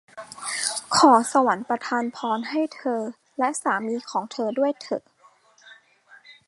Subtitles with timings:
[0.95, 3.01] ขอสวรรค์ประทานพรให้เธอ
[3.39, 5.03] และสามีของเธอด้วยเถอะ!